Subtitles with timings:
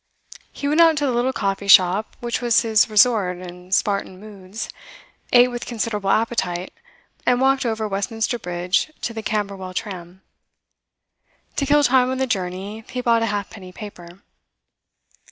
[0.51, 4.67] He went out to the little coffee shop which was his resort in Spartan moods,
[5.31, 6.73] ate with considerable appetite,
[7.23, 10.23] and walked over Westminster Bridge to the Camberwell tram.
[11.57, 14.21] To kill time on the journey he bought a halfpenny paper.